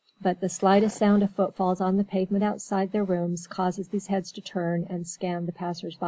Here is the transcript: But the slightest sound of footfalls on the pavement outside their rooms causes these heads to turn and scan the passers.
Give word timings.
But 0.19 0.39
the 0.41 0.49
slightest 0.49 0.97
sound 0.97 1.21
of 1.21 1.29
footfalls 1.29 1.79
on 1.79 1.97
the 1.97 2.03
pavement 2.03 2.43
outside 2.43 2.91
their 2.91 3.03
rooms 3.03 3.45
causes 3.45 3.89
these 3.89 4.07
heads 4.07 4.31
to 4.31 4.41
turn 4.41 4.87
and 4.89 5.07
scan 5.07 5.45
the 5.45 5.51
passers. 5.51 5.99